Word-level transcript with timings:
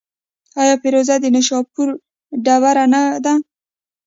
آیا 0.61 0.75
فیروزه 0.81 1.15
د 1.19 1.25
نیشاپور 1.35 1.89
ډبره 2.45 2.85
نه 2.93 3.01
ده؟ 3.25 3.33